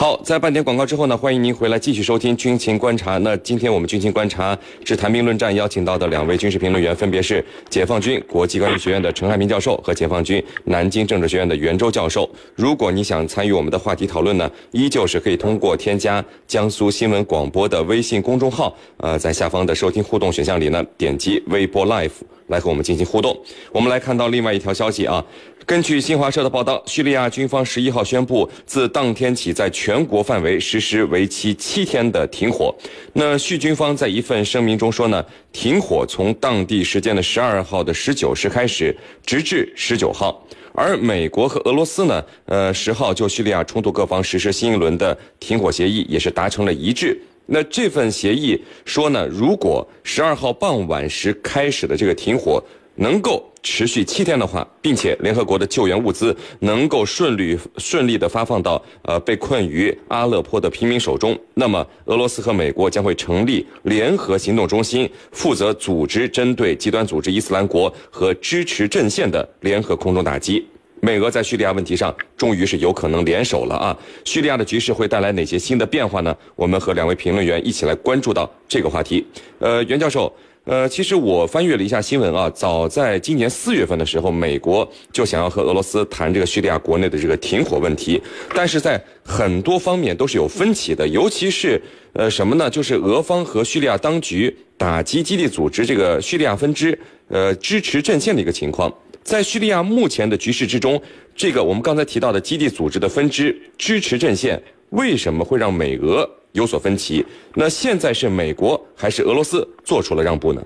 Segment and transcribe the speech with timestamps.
[0.00, 3.18] 好，在半点广告之后呢，欢迎您回来继续收听军情观察。
[3.18, 12.30] 那今天我们军情观察之谈兵论战邀请到的两位军事评论员，分别是解放军国际关系学院的陈汉平教授和解放军南京政治学院的袁周教授。
[12.54, 22.12] 如果你想参与我们的话题讨论呢，依旧是可以通过添加江苏新闻广播的微信公众号，呃，在下方的收听互动选项里呢，点击微博 Live
[22.46, 23.36] 来和我们进行互动。
[23.72, 25.24] 我们来看到另外一条消息啊。
[25.68, 32.74] 根据新华社的报道，叙利亚军方十一号宣布，自当天起在全国范围实施为期七天的停火。
[33.12, 40.42] 那叙军方在一份声明中说呢，停火从当地时间的十二号的十九时开始，直至十九号。
[40.72, 47.14] 而美国和俄罗斯呢，呃，十号就叙利亚冲突各方实施新一轮的停火协议，也是达成了一致。
[47.44, 52.58] 那这份协议说呢，如果十二号傍晚时开始的这个停火，
[52.94, 70.66] 能够持续七天的话，并且联合国的救援物资能够顺利顺利的发放到呃被困于阿勒颇的平民手中，那么俄罗斯和美国将会成立联合行动中心，负责组织针对极端组织伊斯兰国和支持阵线的联合空中打击。
[71.00, 73.96] 美俄在叙利亚问题上终于是有可能联手了啊！
[74.24, 76.36] 叙利亚的局势会带来哪些新的变化呢？
[76.56, 79.24] 我们和两位评论员一起来关注到这个话题。
[79.60, 80.32] 呃，袁教授。
[80.64, 88.20] 呃，其实我翻阅了一下新闻啊，早在今年四月份的时候，美国就想要和俄罗斯谈这个叙利亚国内的这个停火问题，
[88.54, 91.80] 但是在很多方面都是有分歧的，尤其是
[92.12, 92.68] 呃什么呢？
[92.68, 98.92] 就是俄方和叙利亚当局打击基地组织这个叙利亚分支，呃支持阵线的一个情况。
[99.22, 101.00] 在叙利亚目前的局势之中，
[101.34, 106.28] 这个我们刚才提到的基地组织的分支支持阵线，为什么会让美俄？
[106.52, 110.62] 有所分歧，那现在是美国还是俄罗斯做出了让步呢？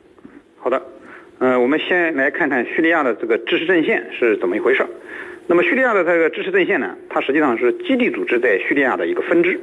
[0.59, 0.81] 好的，
[1.41, 4.87] 嗯，我们先来看看叙利亚的这个支持阵线是怎么一回事。
[5.49, 9.61] 那么叙利亚的这个支持阵线呢，它实际上是基地组织在叙利亚的一个分支，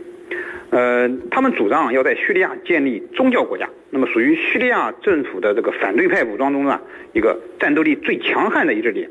[0.72, 6.80] 呃，他们主张要在叙利亚建立宗教国家，那么属于叙利亚政府的这个反对派武装中啊
[7.14, 9.10] 一个战斗力最强悍的一支点。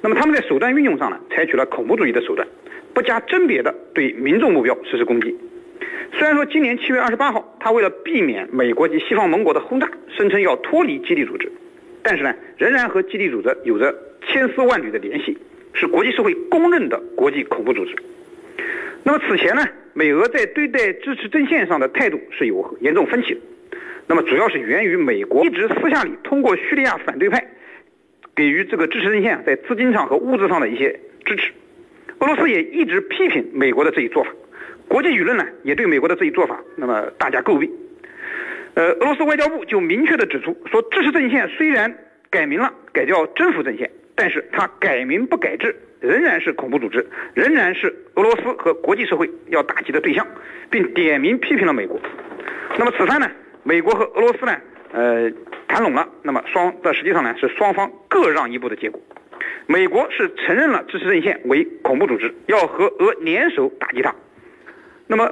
[0.00, 2.46] 那么他们在手段运用上呢，采取了恐怖主义的手段，
[2.92, 5.34] 不加甄别的对民众目标实施攻击。
[6.12, 11.50] 虽然说今年七月二十八号，他为了避免美国及西方盟国的轰炸，声称要脱离基地组织，
[12.02, 13.94] 但是呢，仍然和基地组织有着
[14.26, 15.36] 千丝万缕的联系，
[15.72, 17.94] 是国际社会公认的国际恐怖组织。
[19.02, 23.40] 那么此前呢，美俄在对待支持阵线上的态度是有严重分歧的。
[24.06, 27.44] 那么主要是源于美国一直私下里通过叙利亚反对派，
[28.36, 31.52] 给予这个支持阵线在资金上和物质上的一些支持。
[32.20, 34.30] 俄罗斯也一直批评美国的这一做法。
[34.88, 37.70] 国际舆论呢，也对美国的这一做法，那么大加诟病。
[38.74, 41.94] 呃，俄罗斯外交部就明确的指出，说支持阵线虽然
[42.30, 50.26] 改名了，改叫征服阵线，但是它改名不改制，仍然是恐怖组织，仍然是俄罗斯和国际社会要打击的对象，
[50.70, 52.00] 并点名批评了美国。
[52.76, 53.30] 那么此番呢，
[53.62, 54.56] 美国和俄罗斯呢，
[54.92, 55.30] 呃，
[55.68, 59.00] 谈拢了，那么双这实际上呢是双方各让一步的结果。
[59.66, 64.14] 美国是承认了支持阵线为恐怖组织，要和俄联手打击它。
[65.06, 65.30] 那么，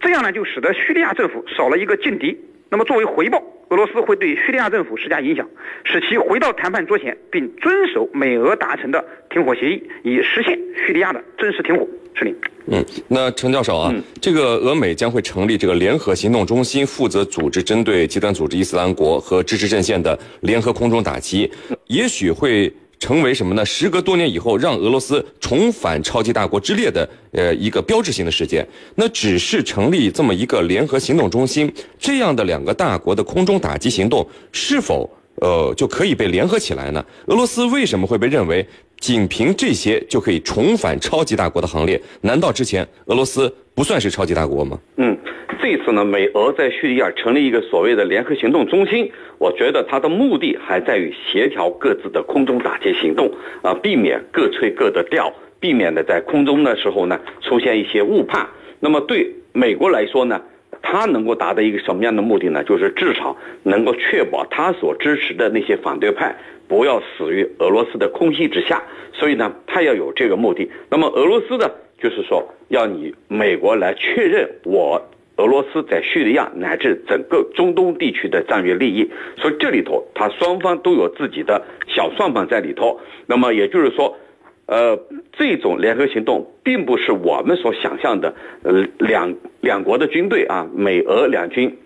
[0.00, 2.38] 这样呢，就使得叙利亚政府少了一个劲敌。
[2.68, 5.48] 那么，作为回报，俄罗斯会对叙利亚政府施加影响，
[5.84, 11.86] 使其回到谈判桌前，并遵守美俄达成的停火协议，以实现叙利亚的真实停火。
[12.18, 12.34] 是令。
[12.66, 21.50] 嗯，那陈教授啊，这个俄美将会成立这个联合行动中心，负责组织针对极端组织伊斯兰国和支持阵线的联合空中打击，
[21.86, 22.72] 也许会。
[22.98, 23.64] 成为什么呢？
[23.64, 28.66] 时隔多年以后，让俄罗斯重返超级大国之列的呃一个标志性的事件。
[28.94, 35.08] 那只是成立这么一个联合行动中心，这样的两个大国的空中打击行动是否
[35.42, 37.04] 呃就可以被联合起来呢？
[37.26, 38.66] 俄罗斯为什么会被认为
[38.98, 42.00] 仅凭这些就可以重返超级大国的行列？
[42.22, 44.78] 难道之前俄罗斯不算是超级大国吗？
[44.96, 45.16] 嗯。
[45.58, 53.28] 这次呢，美俄在叙利亚成立一个所谓的联合行动中心，我觉得它的目的还在于协调各自的空中打击行动，
[53.62, 58.46] 啊，避免各吹各的调，避免呢在空中的时候呢出现一些误判。
[58.78, 60.40] 那么对美国来说呢，
[60.82, 62.62] 它能够达到一个什么样的目的呢？
[62.62, 66.36] 就是至少能够确保它所支持的那些反对派
[66.68, 68.82] 不要死于俄罗斯的空袭之下。
[69.12, 70.70] 所以呢，他要有这个目的。
[70.90, 75.00] 那么俄罗斯呢，就是说要你美国来确认我。
[75.38, 82.98] 俄罗斯在叙利亚乃至整个中东地区的战略利益，所以这里头，他双方都有自己的小算盘在里头。
[83.26, 84.16] 那么也就是说，
[84.64, 84.98] 呃，
[85.34, 91.76] 这种联合行动并不是我们所想象的，呃，两两国的军队啊，美俄两军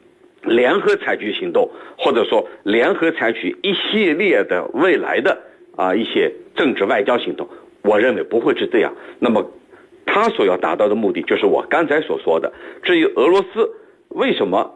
[0.42, 5.38] 联合采取行动，或者说联合采取一系列的未来的
[5.76, 7.48] 啊一些政治外交行动。
[7.82, 8.94] 我认为不会是这样。
[9.18, 9.50] 那么。
[10.12, 12.52] 他所要达到的目的就是我刚才所说的。
[12.82, 13.70] 至于俄罗斯
[14.08, 14.74] 为什么，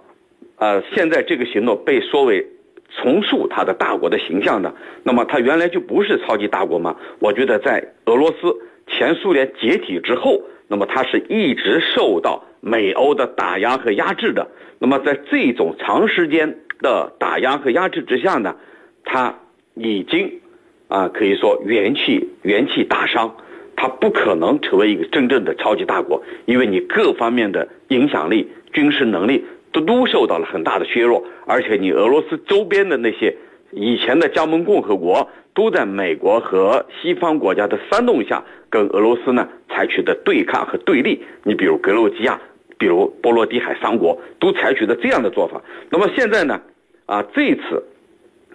[0.59, 2.47] 呃，现在这个行动被说为
[2.91, 4.73] 重塑他的大国的形象呢？
[5.03, 6.95] 那么他原来就不是超级大国吗？
[7.19, 8.57] 我觉得在俄罗斯
[8.87, 14.49] 前苏联解体之后，那么他是一直受到美欧的打压和压制的。
[14.79, 18.57] 那么在这种长时间的打压和压制之下呢，
[19.05, 19.35] 他
[19.75, 20.41] 已经
[20.89, 23.37] 啊可以说元气元气大伤。
[23.77, 33.37] 他不可能成为一个真正的超级大国，因为你各方面的影响力、军事能力都都受到了很大的削弱，而且你俄罗斯周边的那些
[33.73, 41.25] 以前的加盟共和国都在美国和西方国家的煽动下，跟俄罗斯呢采取的对抗和对立。
[41.43, 42.41] 你比如格鲁吉亚，
[42.79, 45.63] 比如波罗的海三国都采取的这样的做法。
[45.91, 46.61] 那么现在呢，
[47.07, 47.85] 啊，这次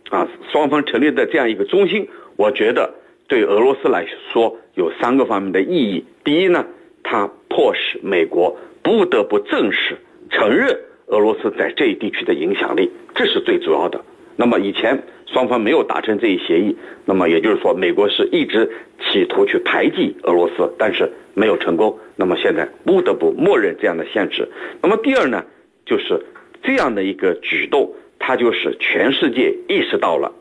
[0.10, 2.96] 啊，双方成立的这样一个中心，我觉得。
[3.28, 6.04] 对俄罗斯来说，有三个方面的意义。
[6.24, 6.66] 第一呢，
[7.04, 9.96] 它迫使美国不得不正式
[10.32, 10.76] 承认
[11.06, 14.04] 俄罗斯在这一地区的影响力，这是最主要的。
[14.36, 21.98] 那么以前双方没有达成这一协议，那么也就是说，美国是一直企图去排挤俄罗斯，但是没有成功。
[22.16, 24.48] 那么现在不得不默认这样的限制。
[24.82, 25.46] 那么第二呢，
[25.86, 26.26] 就是
[26.64, 30.32] 这样的一个举动，它就是全世界意识到了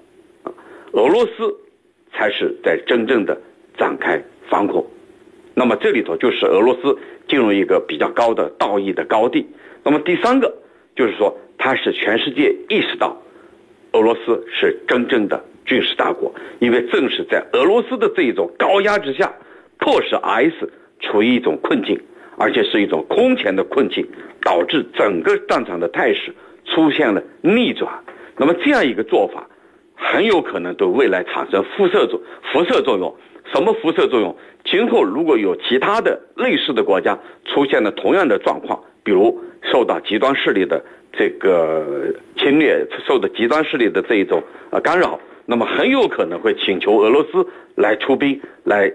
[0.42, 0.52] 啊，
[0.92, 1.54] 俄罗斯。
[2.10, 3.38] 才是在真正的
[3.76, 4.84] 展开反恐，
[5.54, 6.98] 那么这里头就是俄罗斯
[7.28, 9.46] 进入一个比较高的道义的高地。
[9.84, 10.52] 那么第三个
[10.96, 13.16] 就是说，它是全世界意识到
[13.92, 19.32] 俄罗斯是真正的军事大国，因为正是在俄罗斯的这一种高压之下，
[19.78, 20.70] 迫使 S
[21.00, 22.00] 处于一种困境，
[22.36, 24.06] 而且是一种空前的困境，
[24.42, 27.92] 导致整个战场的态势出现了逆转。
[28.36, 29.46] 那么这样一个做法。
[30.00, 33.12] 很有可能对未来产生辐射作辐射作用。
[33.52, 34.36] 什么辐射作用？
[34.64, 39.40] 今后如果有其他的类似的国家出现了同样的状况，比如
[39.72, 40.84] 受到极端势力的
[41.14, 48.92] 这个侵略，受到极端势力的这一种呃干扰，那么很有可能会请求俄罗斯来出兵，来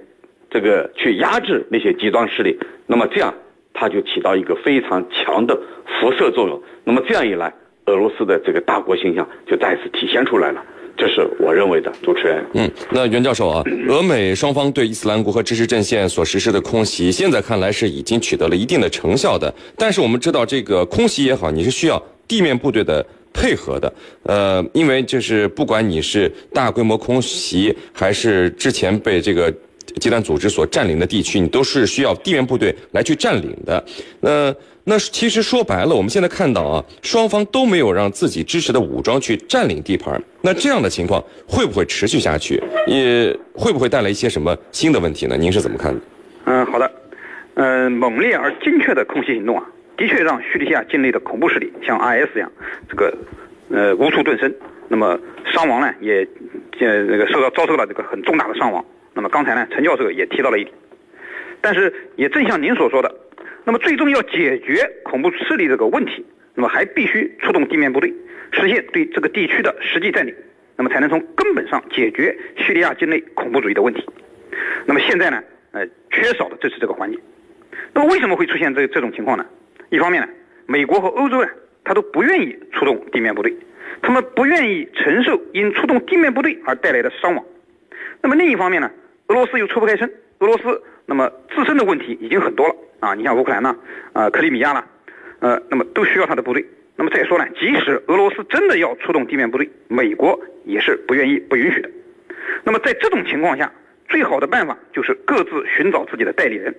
[0.51, 2.59] 这个去压制那些极端势力。
[2.85, 3.33] 那么这样，
[3.73, 5.59] 它就起到一个非常强的
[5.99, 6.61] 辐射作用。
[6.83, 7.51] 那么这样一来，
[7.87, 10.63] 俄罗斯的这个大国形象就再次体现出来了。
[11.03, 12.45] 这是我认为的，主持人。
[12.53, 19.53] 嗯，那袁教授啊，俄美双方对伊斯兰国和支持阵线所实施的空袭，现在看来是已经取得了一定的成效的。
[19.77, 23.93] 但是我们知道，这个空袭也好，你是需要地面部队的配合的。
[24.23, 29.53] 呃，因为就是不管你是大规模空袭，还是之前被这个
[30.03, 33.83] 极端组织所占领的地区，你都是需要地面部队来去占领的。
[34.19, 34.53] 那。
[34.85, 40.21] 那其实说白了，我们现在看到啊，双方都没有让自己支持的武装去占领地盘。
[40.41, 42.61] 那这样的情况会不会持续下去？
[42.85, 45.37] 也会不会带来一些什么新的问题呢？
[45.37, 46.01] 您是怎么看的？
[46.47, 46.91] 嗯，好的。
[47.53, 49.63] 嗯，猛烈而精确的空袭行动啊，
[49.95, 52.51] 的确让叙利亚境内的恐怖势力像 IS 一样，
[52.89, 53.17] 这个
[53.69, 54.53] 呃无处遁身。
[54.89, 55.17] 那么
[55.53, 56.27] 伤亡呢，也
[56.81, 58.83] 呃那个受到遭受了这个很重大的伤亡。
[59.13, 60.75] 那么刚才呢，陈教授也提到了一点，
[61.61, 63.13] 但是也正像您所说的。
[63.63, 66.25] 那么最终要解决恐怖势力这个问题，
[66.55, 68.13] 那么还必须出动地面部队，
[68.51, 70.35] 实现对这个地区的实际占领，
[70.75, 74.03] 那么才能从根本上解决叙利亚境内恐怖主义的问题。
[74.85, 77.17] 那么现在呢，呃，缺少的就是这个环节。
[77.93, 79.45] 那么为什么会出现这这种情况呢？
[79.89, 80.27] 一方面呢，
[80.65, 81.47] 美国和欧洲呢，
[81.83, 83.55] 他都不愿意出动地面部队，
[84.01, 87.45] 他们不愿意承受因出动地面部队而带来的伤亡。
[88.21, 88.91] 那么另一方面呢，
[89.27, 92.75] 俄罗斯又抽不开身，俄罗斯那么自身的问题已经很多了。
[92.99, 93.75] 啊，你像乌克兰呢，
[94.13, 94.83] 啊，克里米亚呢，
[95.39, 96.65] 呃，那么都需要他的部队。
[96.95, 101.89] 那么再说呢，即使俄罗斯真的要出动地面部队，美国也是不愿意、不允许的。
[102.63, 103.71] 那么在这种情况下，
[104.07, 106.73] 最好的办法就是各自寻找自己的代理人。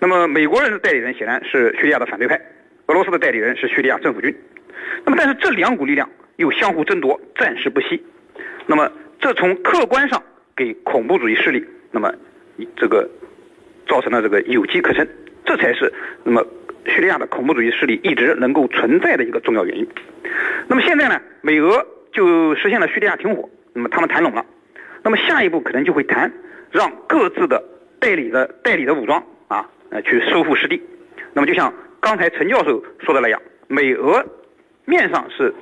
[0.00, 2.40] 那么美国人的代理人显然是叙利亚的反对派，
[2.86, 4.34] 俄罗斯的代理人是叙利亚政府军。
[5.04, 8.02] 那么但是这两股力量又相互争夺，暂时不息。
[8.66, 8.90] 那么
[9.20, 10.20] 这从客观上
[10.56, 12.12] 给恐怖主义势力，那么
[12.76, 13.08] 这个
[13.86, 15.06] 造成了这个有机可乘。
[15.44, 15.92] 这才是
[16.22, 16.46] 那么
[16.86, 19.86] 叙利亚的恐怖主义势力一直能够存在的一个重要原因。
[20.68, 24.44] 那么现在呢，美俄就实现了叙利亚停火，那么他们谈拢了，
[25.02, 26.32] 那么下一步可能就会谈
[26.70, 27.62] 让各自的
[28.00, 30.80] 代理的代理的武装啊，呃，去收复失地。
[31.34, 34.24] 那么就像刚才陈教授说的那样，美俄
[34.86, 35.52] 面上是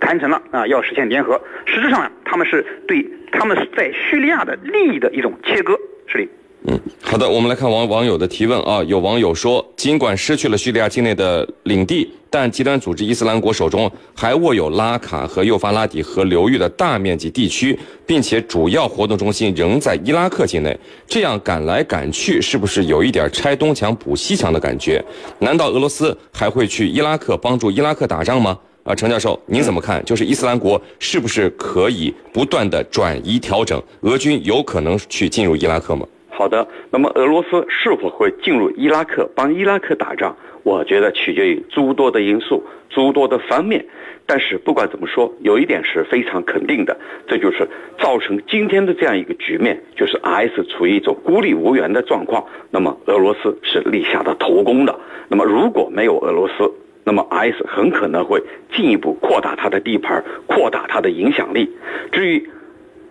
[0.00, 5.74] 谈成了啊，要实现联合，实质上呀，他们是对他们在叙利亚的利益的一种切割，
[6.06, 6.28] 是的。
[6.68, 8.82] 嗯，好的，我们来看网网友的提问啊。
[8.84, 20.76] 有网友说，尽管失去了叙利亚境内的领地，但极端组织伊斯兰国手中还握有拉卡和幼发拉底河流域的大面积地区，并且主要活动中心仍在伊拉克境内。
[21.06, 25.00] 这样赶来赶去，是不是有一点拆东墙补西墙的感觉？
[25.38, 28.58] 难道俄罗斯还会去伊拉克帮助伊拉克打仗吗？
[28.86, 30.00] 啊，程教授，您怎么看？
[30.04, 33.82] 就是伊斯兰国是不是可以不断的转移调整？
[34.02, 36.06] 俄军有可能去进入伊拉克吗？
[36.28, 40.36] 好的，那么俄罗斯是否会进入伊拉克帮伊拉克打仗？
[40.62, 43.84] 我觉得取决于诸多的因素、诸多的方面。
[44.24, 52.44] 但是不管怎么说，有一点是非常肯定的，这就是造成今天的这样一个局面，就是 IS 处于一种孤立无援的状况。
[52.70, 54.96] 那么俄罗斯是立下的头功的。
[55.26, 56.70] 那么如果没有俄罗斯，
[57.08, 58.42] 那么，S 很可能会
[58.74, 61.70] 进一步扩大它的地盘，扩大它的影响力。
[62.10, 62.50] 至于，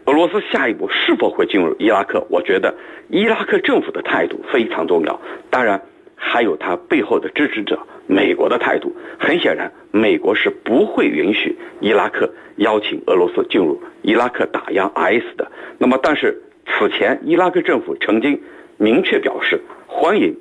[0.03, 2.27] 俄罗斯下一步是否会进入伊拉克？
[2.29, 2.75] 我觉得
[3.07, 5.81] 伊拉克政府的态度非常重要，当然
[6.13, 8.93] 还有它背后的支持者美国的态度。
[9.17, 15.49] 很显然，美国是不会允许伊拉克邀请俄罗斯进入伊拉克打压 S 的。
[15.77, 18.41] 那么，但是此前伊拉克政府曾经
[18.75, 20.35] 明确表示欢迎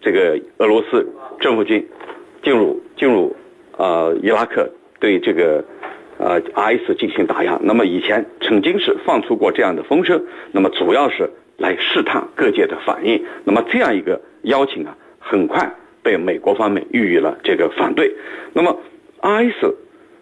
[0.00, 1.08] 这个俄罗斯
[1.38, 1.86] 政府军
[2.46, 3.34] 进入进入
[3.76, 5.64] 呃伊拉克对这个。
[6.18, 7.60] 呃，IS 进行打压。
[7.62, 13.22] 那么以前曾经是放出过这样的风声，那么主要是来试探各界的反应。
[13.44, 15.70] 那么这样一个邀请啊，很快
[16.02, 18.10] 被美国方面予以了这个反对。
[18.54, 18.80] 那么
[19.20, 19.62] IS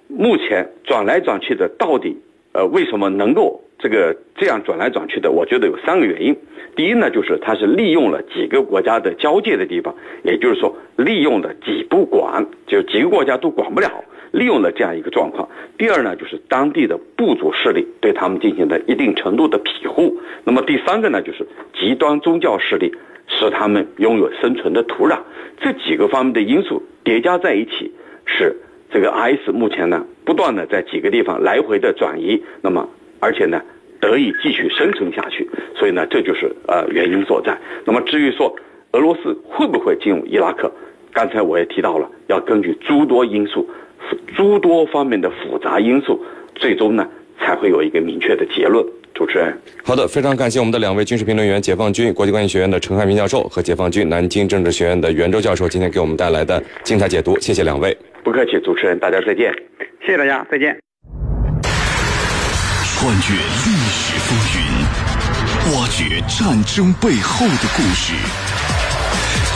[0.09, 5.31] 目前转来转去的，到底呃为什么能够这个这样转来转去的？
[5.31, 6.35] 我觉得有三个原因。
[6.75, 14.03] 第一呢，就是它是利用了几个国家的交界的地方，也就是说利用了几不管，就几个国家都管不了。
[14.33, 15.47] 利用了这样一个状况。
[15.77, 20.19] 第二呢，就是当地的部族势力对他们进行的一定程度的庇护。
[20.45, 21.47] 那么第三个呢，就是
[21.79, 22.91] 极端宗教势力
[23.29, 25.19] 使他们拥有生存的土壤。
[25.61, 27.93] 这几个方面的因素叠加在一起，
[28.25, 28.57] 使
[28.91, 32.43] 这个 IS 目前呢不断的在几个地方来回的转移。
[32.63, 32.89] 那么
[33.21, 33.63] 而且呢
[34.05, 35.49] 得以继续生存下去。
[35.75, 37.57] 所以呢这就是呃原因所在。
[37.87, 38.55] 那么至于说
[38.93, 40.71] 俄罗斯会不会进入伊拉克，
[41.13, 43.67] 刚才我也提到了，要根据诸多因素。
[44.37, 46.23] 诸多方面的复杂因素，
[46.55, 47.09] 最终呢
[47.41, 48.85] 才会有一个明确的结论。
[49.15, 57.97] 主持人，好的，非常感谢我们的两位军事评论员，解放军国际关系学院的陈汉民教授和解放军南京政治学院的袁周教授，今天给我们带来的精彩解读，谢谢两位。
[58.25, 59.55] 不客气，主持人，大家再见。
[60.01, 60.77] 谢谢大家，再见。
[62.99, 63.74] 穿越历
[64.19, 68.13] 风云，挖掘战争背后的故事。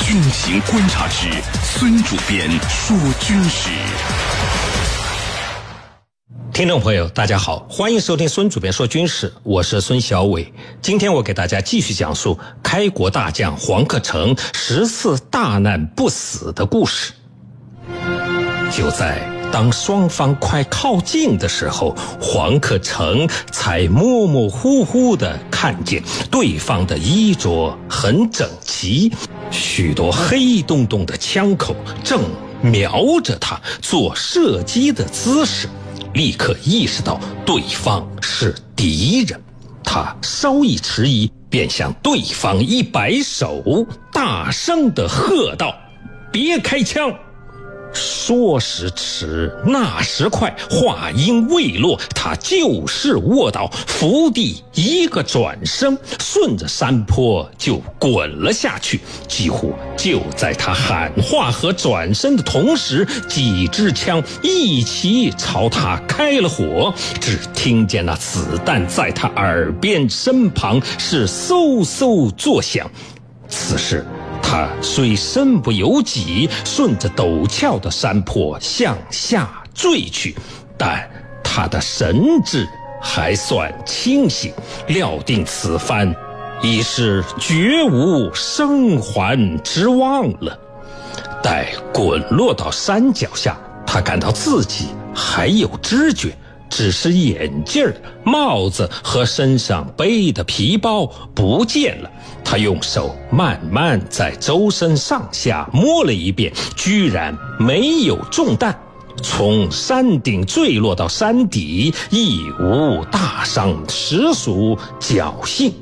[0.04, 1.28] 军情观察之
[1.62, 3.70] 孙主编说军事，
[6.52, 10.52] 听众朋友，大家好，欢迎收听孙主编说军事，我是孙小伟。
[10.80, 17.12] 今天我给大家继续讲述开国大将黄克诚十次大难不死的故事。
[18.70, 19.37] 就在。
[19.50, 29.10] 当双方快靠近的时候，黄克诚才模模糊糊地看见对方的衣着很整齐，
[29.50, 31.74] 许多黑洞洞的枪口
[32.04, 32.20] 正
[32.62, 35.68] 瞄着他做射击的姿势，
[36.14, 39.40] 立刻意识到对方是敌人。
[39.82, 45.74] 他稍一迟疑，便向对方一摆手，大声地喝道
[46.30, 47.10] ：“别开枪！”
[47.92, 59.00] 说时迟，那时快，话音未落，他就是卧倒，伏地一个转身，顺着山坡就滚了下去。
[59.26, 66.92] 几乎就在他喊话和转身的同时，几支枪一起朝他开了火。
[67.20, 72.90] 只听见那子弹在他耳边身旁是嗖嗖作响。
[73.48, 74.04] 此时。
[74.50, 80.34] 他虽身不由己，顺着陡峭的山坡向下坠去，
[80.78, 81.06] 但
[81.44, 82.66] 他的神智
[82.98, 84.50] 还算清醒，
[84.86, 86.14] 料定此番
[86.62, 90.58] 已是绝无生还之望了。
[91.42, 93.54] 待滚落到山脚下，
[93.86, 96.34] 他感到自己还有知觉。
[96.68, 97.92] 只是眼镜、
[98.24, 102.10] 帽子和身上背的皮包不见了。
[102.44, 108.78] 他用手慢慢在周身上下摸了一遍，居然没有中弹。
[109.22, 115.74] 从山顶坠落到山底，亦无大伤，实属侥幸。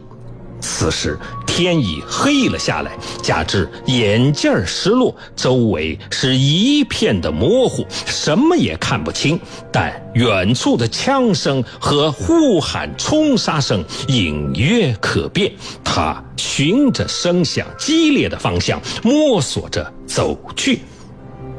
[0.60, 9.38] 此时天已黑了下来，加之眼镜失落，周围是一片的模糊，什么也看不清。
[9.72, 15.52] 但远处的枪声和呼喊冲杀声隐约可辨。
[15.84, 20.80] 他循着声响激烈的方向摸索着走去。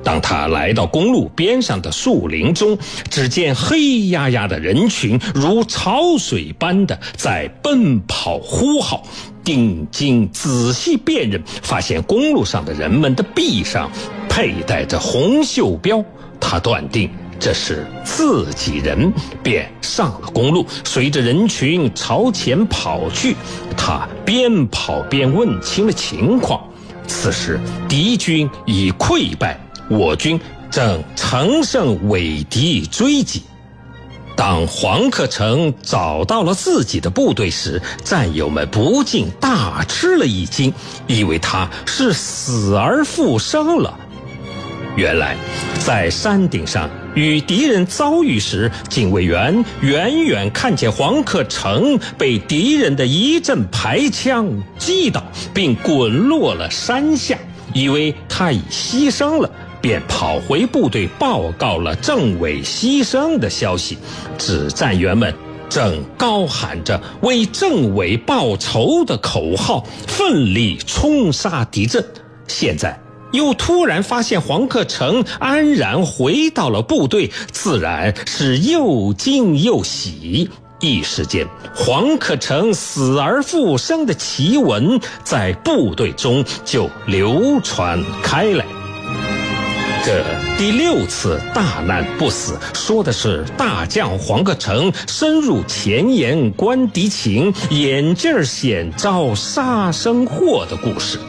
[0.08, 2.78] 当他来到公路边上的树林中，
[3.10, 9.06] 只见黑压压的人群如潮水般的在奔跑呼号。
[9.44, 13.92] 定睛仔细辨认，发现公路上的人们的臂上
[14.30, 16.02] 佩戴着红袖标，
[16.40, 19.12] 他断定这是自己人，
[19.44, 23.36] 便上了公路，随着人群朝前跑去。
[23.76, 26.66] 他边跑边问清了情况，
[27.08, 27.60] 此时
[27.90, 29.60] 敌军已溃败。
[29.90, 30.40] 我军
[30.70, 33.44] 正乘胜尾敌追击。
[34.36, 40.72] 当黄克诚找到了自己的部队时，战友们不禁大吃了一惊，
[41.08, 43.98] 以为他是死而复生了。
[44.96, 45.36] 原来，
[45.86, 57.38] 在山顶上与敌人遭遇时，警卫员远远看见黄克诚被敌人的一阵排枪击倒，并滚落了山下，
[57.74, 59.50] 以为他已牺牲了。
[59.82, 63.98] 便跑回部队报告了政委牺牲的消息，
[64.38, 65.34] 指战员们
[65.70, 72.04] 正高喊着为政委报仇的口号，奋力冲杀敌阵。
[72.48, 72.98] 现在
[73.34, 80.50] 又突然发现黄克诚安然回到了部队，自然是又惊又喜。
[80.80, 88.64] 一时间，黄克诚死而复生的奇闻在部队中就流传开来。
[90.08, 90.24] 这
[90.58, 101.20] 第六次大难不死，说的是大将黄克诚深入前沿观敌情，眼镜险遭杀生祸的故事。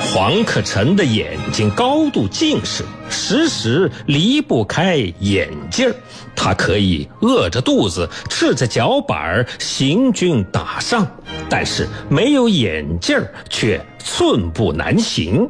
[0.00, 5.92] 黄克诚的眼睛高度近视，时时离不开眼镜
[6.34, 11.06] 他可以饿着肚子，赤着脚板行军打仗，
[11.50, 15.46] 但是没有眼镜却寸步难行。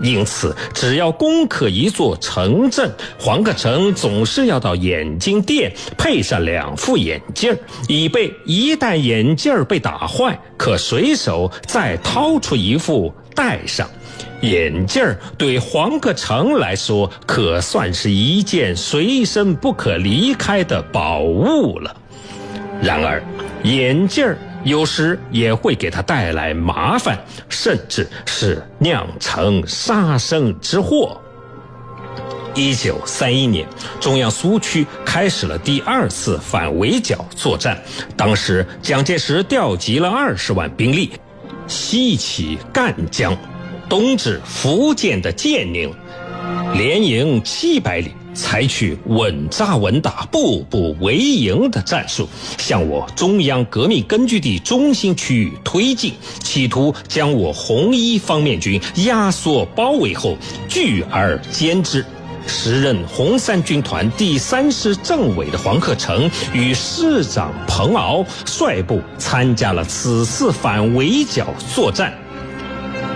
[0.00, 7.56] 因此，只要攻克一座城镇，黄克诚总是要到眼镜店配上两副眼镜
[7.88, 13.88] 以备一旦眼镜被打坏，可随手再掏出一副戴上。
[14.42, 15.04] 眼镜
[15.36, 21.96] 对黄克诚来说，可算是一件随身不可离开的宝物了。
[22.80, 23.20] 然而，
[23.64, 24.24] 眼镜
[24.64, 27.18] 有时也会给他带来麻烦，
[27.48, 31.20] 甚至是酿成杀身之祸。
[32.54, 33.66] 一九三一年，
[34.00, 37.80] 中央苏区开始了第二次反围剿作战。
[38.16, 41.12] 当时，蒋介石调集了二十万兵力，
[41.68, 43.36] 西起赣江，
[43.88, 45.94] 东至福建的建宁，
[46.74, 48.12] 连营七百里。
[48.38, 60.36] 采取稳扎稳打、步步为营的战术，向我中央革命根据地中心区域推进，企图将我红一方面军压缩包围后
[60.68, 62.04] 拒而歼之。
[62.46, 72.14] 时任红三军团第三师政委的黄克诚与师长彭敖率部参加了此次反围剿作战。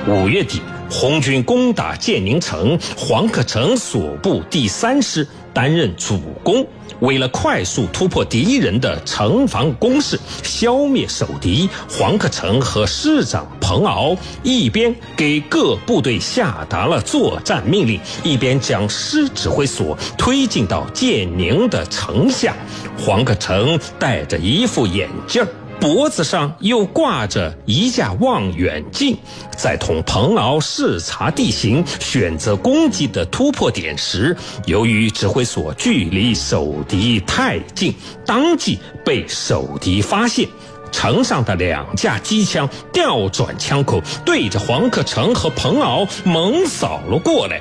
[0.09, 0.61] 五月底。
[0.93, 6.65] 红军攻打建宁城，黄克诚所部第三师担任主攻。
[7.01, 22.55] 为了快速突破敌人的城防工事，消灭守敌，黄克诚和师长彭敖一边给各部队下达了作战命令，一边将师指挥所推进到建宁的城下。
[22.99, 25.49] 黄克诚戴着一副眼镜儿。
[25.83, 29.19] 脖子上又挂着一架望远镜，
[29.59, 37.93] 在同彭敖视察地形、选择攻击的突破点时，由于指挥所距离守敌太近，
[38.25, 40.49] 当即被守敌发现。
[40.93, 47.61] 城上的两架机枪调转枪口，对着黄克诚和彭敖猛扫了过来。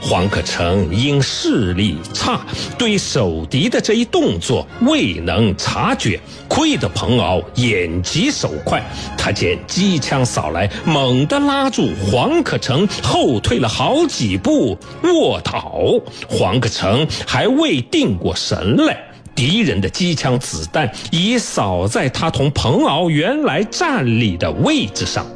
[0.00, 2.40] 黄克诚因视力差，
[2.78, 8.82] 对守敌的这一动作未能察觉，亏得彭敖眼疾手快，
[9.18, 15.82] 他见机枪扫来，猛地拉住黄克诚，后退了好几步，卧倒。
[16.28, 18.96] 黄克诚还未定过神来，
[19.34, 25.26] 敌人的机枪子弹已扫在他同彭敖原来站立的位置上，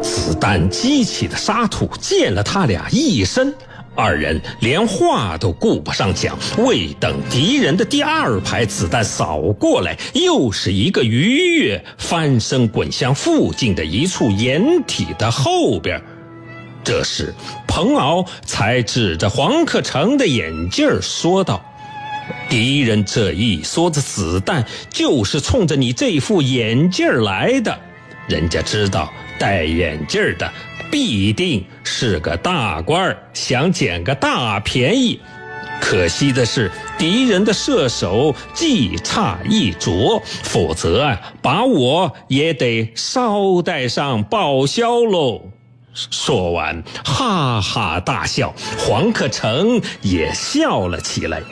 [0.00, 3.52] 子弹激起的沙土溅了他俩一身。
[3.94, 16.02] 二人连话都顾不上讲，未等敌人的第二排子弹扫过来，又是一个鱼跃，翻身滚向附近的一处掩体的后边。
[16.82, 17.32] 这时，
[17.66, 21.64] 彭敖才指着黄克诚的眼镜说道
[22.50, 27.78] ：“敌人这一梭子子弹就是冲着你这副眼镜来的，
[28.28, 30.50] 人家知道戴眼镜的。”
[30.90, 35.18] 必定是个大官儿想捡个大便宜。
[35.80, 45.42] 可惜的是，敌人的射手技差一着，否则啊，把我也得捎带上报销喽。
[45.94, 51.42] 说完，哈哈大笑，黄克诚也笑了起来。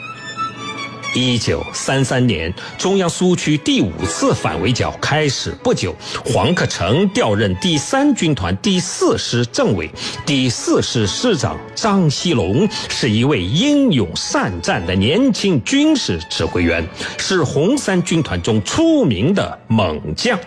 [1.13, 5.95] 一九三三年，中央苏区第五次反围剿开始不久，
[6.25, 9.89] 黄克诚调任第三军团第四师政委，
[10.25, 16.83] 第四师师长张锡龙是一位英勇善战的年轻军事指挥员，
[17.19, 20.37] 是红三军团中出名的猛将。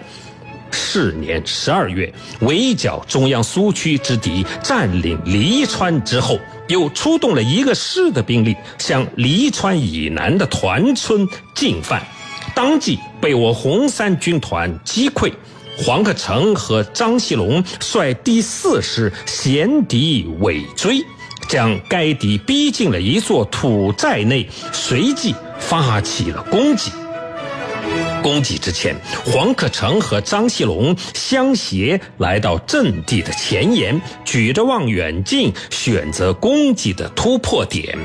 [0.72, 6.38] 是年十二月，围剿中央苏区之敌，占领黎川之后。
[6.68, 12.06] 又出动了一个师的兵力向黎川以南的团村进犯，
[12.54, 15.32] 当即被我红三军团击溃。
[15.78, 21.04] 黄克诚和张锡龙率第四师衔敌尾追，
[21.50, 26.90] 将该敌逼进了一座土寨内，随即发起了攻击。
[28.26, 28.92] 攻击之前，
[29.24, 37.96] 黄克诚和张锡龙相携来到阵地的前沿，举着望远镜选择攻击的突破点。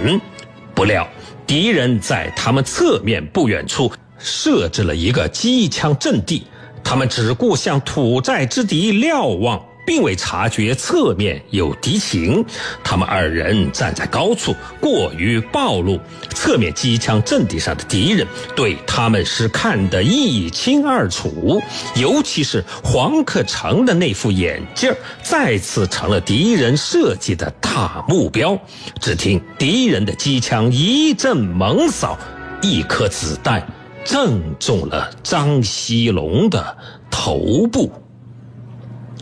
[0.75, 1.07] 不料，
[1.47, 6.45] 敌人在他们侧面不远处设置了一个机枪阵地，
[6.83, 9.59] 他们只顾向土寨之敌瞭望。
[9.85, 12.45] 并未察觉侧面有敌情，
[12.83, 15.99] 他们二人站在高处，过于暴露。
[16.33, 21.61] 侧面机枪阵地上的敌人对他们是看得一清二楚，
[21.95, 24.91] 尤其是黄克诚的那副眼镜
[25.21, 28.57] 再次成了敌人设计的大目标。
[28.99, 32.17] 只听敌人的机枪一阵猛扫，
[32.61, 33.67] 一颗子弹
[34.03, 36.77] 正中了张锡龙的
[37.09, 37.91] 头部。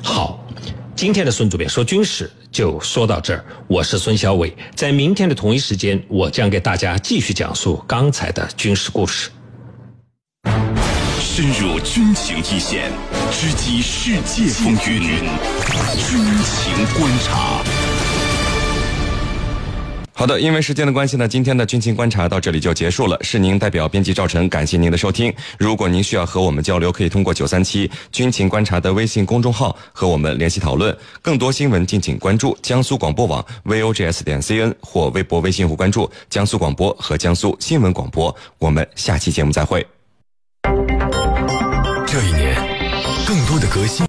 [0.01, 0.39] 好。
[0.99, 9.29] 今天的孙主编说军事就说到这儿，我是孙小伟，在明天的同一时间，我将给大家继续讲述刚才的军事故事。
[11.21, 12.91] 深入军情一线，
[13.31, 15.21] 直击世界风云，
[15.95, 17.63] 军情观察。
[20.19, 23.17] 好的，因为时间的关系呢，今天的军情观察到这里就结束了。
[23.21, 25.33] 是您代表编辑赵晨，感谢您的收听。
[25.57, 30.93] 如果您需要和我们交流，可以通过九三七军情观察的微信公众号和我们联系讨论。
[31.21, 38.35] 更多新闻敬请关注江苏广播网 vogs 点 cn 或微博、微信户关注江苏广播和江苏新闻广播。
[38.57, 39.87] 我们下期节目再会。
[42.05, 42.57] 这一年，
[43.25, 43.97] 更多的革新。